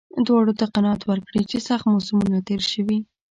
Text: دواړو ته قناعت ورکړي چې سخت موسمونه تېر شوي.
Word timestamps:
دواړو 0.27 0.53
ته 0.59 0.65
قناعت 0.75 1.01
ورکړي 1.07 1.41
چې 1.51 1.57
سخت 1.67 1.85
موسمونه 1.93 2.39
تېر 2.47 2.61
شوي. 2.71 2.99